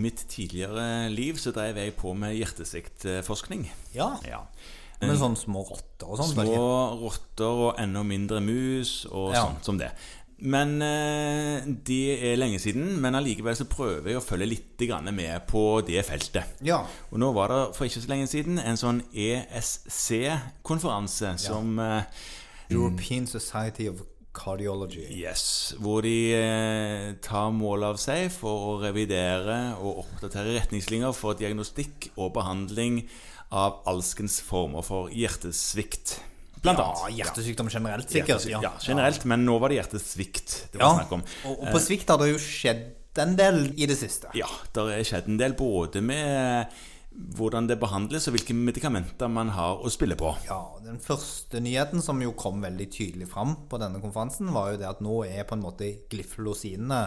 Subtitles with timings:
[0.00, 3.62] mitt tidligere liv så drev jeg på med hjertesviktforskning.
[3.96, 4.12] Ja.
[4.26, 4.40] Ja.
[5.00, 6.32] Med sånne små rotter og sånn.
[6.34, 6.60] Små ikke?
[7.04, 9.42] rotter og enda mindre mus og Ja.
[9.46, 9.90] sånt som det.
[10.40, 12.96] Men eh, det er lenge siden.
[13.00, 14.80] Men allikevel så prøver jeg å følge litt
[15.12, 16.44] med på det feltet.
[16.64, 16.78] Ja.
[17.12, 22.02] Og nå var det for ikke så lenge siden en sånn ESC-konferanse som eh,
[22.70, 24.00] European Society of
[24.32, 25.06] Cardiology.
[25.10, 31.34] Yes, hvor de eh, tar mål av seg for å revidere og oppdatere retningslinjer for
[31.38, 33.02] diagnostikk og behandling
[33.50, 36.20] av alskens former for hjertesvikt.
[36.62, 37.16] Blant Ja, annet.
[37.18, 38.44] hjertesykdom generelt, sikkert.
[38.44, 40.86] Hjertesvikt, ja, generelt, men nå var det hjertesvikt det Ja.
[40.92, 41.22] var snakk om.
[41.50, 42.86] Og, på svikt har det jo skjedd
[43.18, 44.28] en del i det siste.
[44.38, 46.68] Ja, det er skjedd en del både med
[47.10, 50.30] hvordan det behandles og hvilke medikamenter man har å spille på.
[50.46, 54.80] Ja, Den første nyheten som jo kom veldig tydelig fram på denne konferansen, var jo
[54.80, 57.02] det at nå er på en måte glyflosinene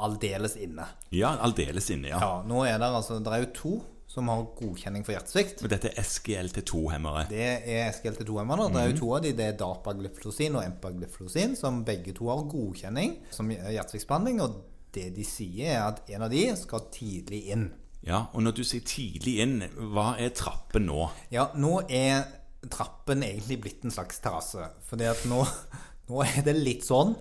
[0.00, 0.86] aldeles inne.
[1.12, 2.20] Ja, aldeles inne, ja.
[2.20, 3.74] Ja, nå er det altså Det er jo to
[4.10, 5.60] som har godkjenning for hjertesvikt.
[5.62, 7.28] Og dette er SGLT2-hemmere.
[7.30, 8.66] Det er SGLT2-hemmere.
[8.74, 12.42] Det er jo to av de, det er dapaglyflosin og empagliflosin, som begge to har
[12.50, 14.42] godkjenning som hjertesviktbehandling.
[14.42, 14.56] Og
[14.96, 17.68] det de sier, er at en av de skal tidlig inn.
[18.06, 19.58] Ja, og når du sier tidlig inn,
[19.92, 21.04] hva er trappen nå?
[21.32, 22.24] Ja, nå er
[22.68, 24.70] trappen egentlig blitt en slags terrasse.
[24.88, 25.42] Fordi at nå,
[26.10, 27.14] nå er det litt sånn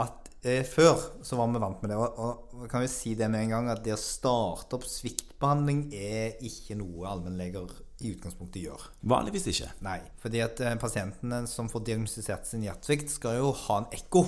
[0.00, 2.00] at eh, før så var vi vant med det.
[2.00, 5.88] Og, og kan vi si det med en gang at det å starte opp sviktbehandling
[5.96, 7.68] er ikke noe allmennleger
[8.02, 8.88] i utgangspunktet gjør.
[9.12, 9.68] Vanligvis ikke.
[9.84, 14.26] Nei, fordi at eh, pasientene som får diagnostisert sin hjertesvikt, skal jo ha en ekko.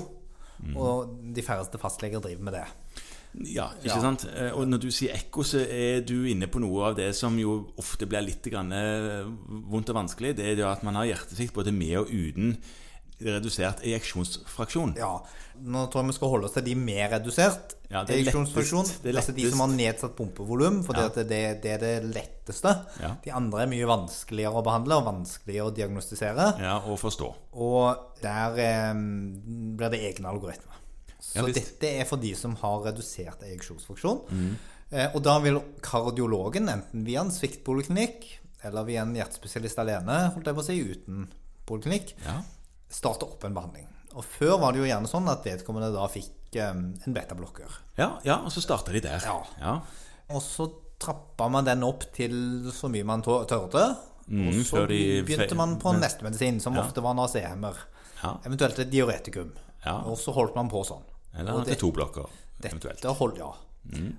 [0.64, 2.64] Og de færreste fastleger driver med det.
[3.42, 4.00] Ja, ikke Ja.
[4.00, 4.26] sant?
[4.36, 7.36] Eh, Og når du sier ekko, så er du inne på noe av det som
[7.38, 10.36] jo ofte blir litt grann eh, vondt og vanskelig.
[10.36, 12.56] Det er jo at man har hjertesvikt både med og uten
[13.24, 14.96] redusert ejeksjonsfraksjon.
[14.98, 15.20] Ja,
[15.62, 19.32] Nå tror jeg vi skal holde oss til de med redusert Ja, er er Altså
[19.36, 21.08] de som har nedsatt pumpevolum, for Ja.
[21.08, 21.28] det,
[21.62, 22.74] det er det letteste.
[23.00, 23.14] Ja.
[23.22, 26.58] De andre er mye vanskeligere å behandle og vanskeligere å diagnostisere.
[26.60, 27.34] Ja, og forstå.
[27.54, 30.74] Og der eh, blir det egne algoritmer.
[31.24, 34.20] Så Ja, dette er for de som har redusert ejeksjonsfunksjon.
[34.30, 34.52] Mm.
[34.94, 38.26] Eh, og da vil kardiologen, enten via en sviktpoliklinikk
[38.64, 41.26] eller via en hjertespesialist alene, holdt jeg på å si, uten
[41.68, 42.42] poliklinikk, Ja.
[42.88, 43.88] starte opp en behandling.
[44.14, 47.80] Og før var det jo gjerne sånn at vedkommende da fikk eh, en betablokker.
[47.98, 49.20] Ja, ja, og så starta de der.
[49.26, 49.40] Ja.
[49.58, 49.74] ja.
[50.30, 50.68] Og så
[51.02, 53.96] trappa man den opp til så mye man tørte.
[54.28, 57.74] Mm, og så begynte man på neste medisin, som ofte var en AC-hemmer.
[58.22, 58.36] Ja.
[58.46, 59.50] Eventuelt et diuretikum.
[59.84, 59.98] Ja.
[60.08, 61.02] Og så holdt man på sånn.
[61.34, 62.30] Eller det er to blokker,
[62.62, 63.04] eventuelt.
[63.18, 63.52] Holdt, ja.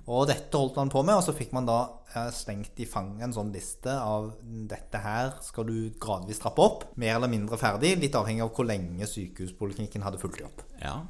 [0.06, 3.26] Og dette holdt man på med, og så fikk man da stengt slengt i fanget
[3.26, 4.30] en sånn liste av
[4.70, 8.68] dette her skal du gradvis trappe opp, mer eller mindre ferdig, litt avhengig av hvor
[8.68, 10.62] lenge sykehuspoliklinikken hadde fulgt opp.
[10.80, 11.00] Ja.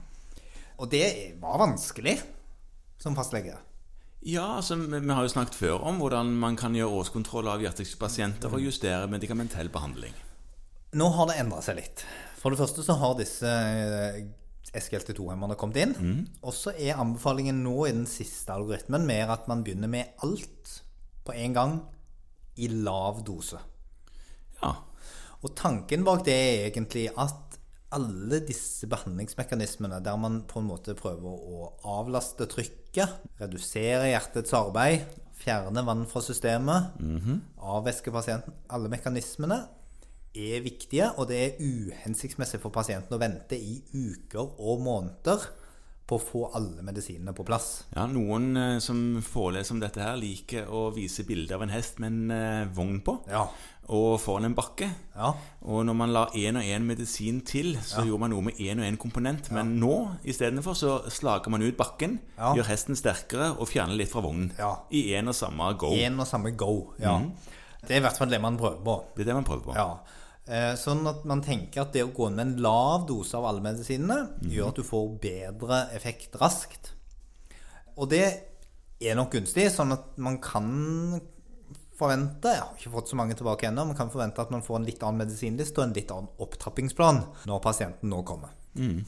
[0.81, 2.17] Og det var vanskelig
[3.03, 3.59] som fastlege.
[4.27, 8.51] Ja, altså, vi har jo snakket før om hvordan man kan gjøre årskontroll av hjertesykepasienter
[8.51, 10.17] og justere medikamentell behandling.
[10.97, 12.03] Nå har det endra seg litt.
[12.41, 14.25] For det første så har disse eh,
[14.75, 15.95] SGLT2-hemmerne kommet inn.
[16.43, 20.81] Og så er anbefalingen nå i den siste algoritmen mer at man begynner med alt
[21.27, 21.79] på en gang
[22.57, 23.61] i lav dose.
[24.63, 24.73] Ja.
[25.45, 27.59] Og tanken bak det er egentlig at
[27.97, 35.05] alle disse behandlingsmekanismene der man på en måte prøver å avlaste trykket, redusere hjertets arbeid,
[35.37, 36.97] fjerne vann fra systemet,
[37.61, 39.61] avvæske pasienten Alle mekanismene
[40.37, 45.49] er viktige, og det er uhensiktsmessig for pasienten å vente i uker og måneder
[46.07, 47.81] på å få alle medisinene på plass.
[47.97, 51.99] Ja, Noen eh, som foreleser om dette her, liker å vise bilde av en hest
[51.99, 53.17] med en eh, vogn på.
[53.27, 53.41] Ja.
[53.91, 54.87] Og foran en bakke.
[55.17, 55.33] Ja.
[55.67, 58.79] Og når man la én og én medisin til, så gjorde man noe med én
[58.83, 59.51] og én komponent.
[59.55, 59.93] Men nå
[60.31, 62.53] istedenfor så slager man ut bakken, Ja.
[62.55, 64.53] gjør hesten sterkere og fjerner litt fra vognen.
[64.59, 64.77] Ja.
[64.95, 65.91] I én og samme go.
[65.91, 66.93] En og samme go.
[67.03, 67.19] Ja.
[67.83, 68.97] Det er i hvert fall det man prøver på.
[69.17, 69.75] Det er det man prøver på.
[69.79, 69.89] Ja.
[70.47, 73.49] Eh, Sånn at man tenker at det å gå inn med en lav dose av
[73.49, 76.93] alle medisinene gjør at du får bedre effekt raskt.
[77.97, 78.27] Og det
[79.03, 81.21] er nok gunstig, sånn at man kan
[81.97, 84.77] forvente Jeg har ikke fått så mange tilbake ennå, man kan forvente at man får
[84.83, 88.53] en litt annen medisinliste og en litt annen opptrappingsplan når pasienten nå kommer.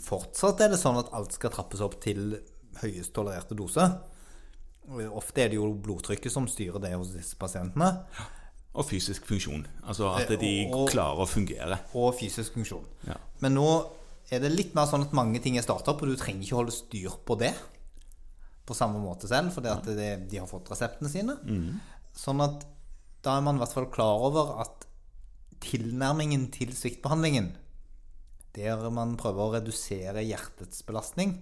[0.01, 2.39] Fortsatt er det sånn at alt skal trappes opp til
[2.81, 3.85] høyest tolererte dose.
[5.13, 7.91] Ofte er det jo blodtrykket som styrer det hos disse pasientene.
[8.75, 9.67] Og fysisk funksjon.
[9.89, 11.79] Altså at Eh, de og- klarer å fungere.
[11.95, 12.85] og fysisk funksjon.
[13.07, 13.15] Ja.
[13.41, 13.91] Men nå
[14.31, 16.73] er det litt mer sånn at mange ting er startup, og du trenger ikke holde
[16.73, 17.55] styr på det
[18.67, 21.39] på samme måte selv, fordi at det, de har fått reseptene sine.
[22.15, 22.65] Sånn at
[23.23, 24.85] da er man i hvert fall klar over at
[25.61, 27.53] tilnærmingen til sviktbehandlingen,
[28.55, 31.39] der man prøver å redusere hjertets belastning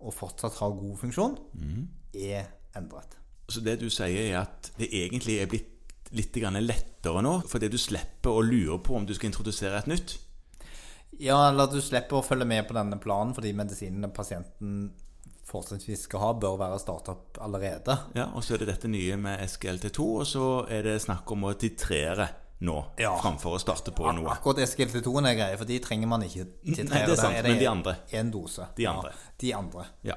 [0.00, 1.38] og fortsatt ha god funksjon,
[2.14, 2.46] er
[2.76, 3.16] endret.
[3.48, 5.70] Så det du sier, er at det egentlig er blitt
[6.12, 10.18] litt lettere nå, fordi du slipper å lure på om du skal introdusere et nytt?
[11.18, 14.92] Ja, eller du slipper å følge med på denne planen fordi medisinene pasienten
[15.48, 17.96] fortrinnsvis skal ha, bør være startup allerede.
[18.14, 21.46] Ja, Og så er det dette nye med SGLT2, og så er det snakk om
[21.48, 22.28] å titrere
[22.60, 23.14] nå, Ja.
[23.22, 24.28] framfor å starte på noe.
[24.28, 26.88] Akkurat SGLT2-en er greie, for de trenger man ikke titrere.
[26.90, 27.96] Nei, det er sant, Der men de andre?
[28.12, 28.66] En dose.
[28.76, 29.10] De andre.
[29.10, 29.86] Ja, de andre.
[30.04, 30.14] Ja.